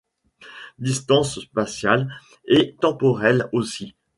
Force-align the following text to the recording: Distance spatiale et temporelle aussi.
Distance 0.79 1.41
spatiale 1.41 2.11
et 2.47 2.75
temporelle 2.81 3.47
aussi. 3.51 3.93